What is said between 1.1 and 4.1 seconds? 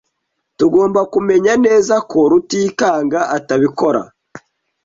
kumenya neza ko Rutikanga atabikora.